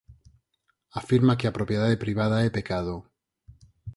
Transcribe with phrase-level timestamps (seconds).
[0.99, 2.95] Afirma que a propiedade privada é pecado...